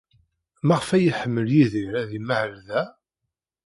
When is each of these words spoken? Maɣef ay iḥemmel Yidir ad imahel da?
Maɣef 0.67 0.89
ay 0.95 1.05
iḥemmel 1.11 1.47
Yidir 1.57 1.93
ad 2.01 2.09
imahel 2.19 2.55
da? 2.67 2.83